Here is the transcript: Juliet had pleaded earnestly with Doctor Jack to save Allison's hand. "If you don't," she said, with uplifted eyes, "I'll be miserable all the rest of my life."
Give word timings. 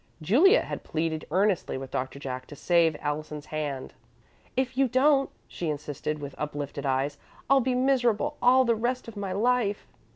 Juliet 0.19 0.65
had 0.65 0.83
pleaded 0.83 1.27
earnestly 1.29 1.77
with 1.77 1.91
Doctor 1.91 2.17
Jack 2.17 2.47
to 2.47 2.55
save 2.55 2.97
Allison's 3.01 3.45
hand. 3.45 3.93
"If 4.57 4.75
you 4.75 4.87
don't," 4.87 5.29
she 5.47 5.77
said, 5.77 6.17
with 6.17 6.33
uplifted 6.39 6.87
eyes, 6.87 7.19
"I'll 7.47 7.61
be 7.61 7.75
miserable 7.75 8.35
all 8.41 8.65
the 8.65 8.73
rest 8.73 9.07
of 9.07 9.15
my 9.15 9.31
life." 9.31 9.85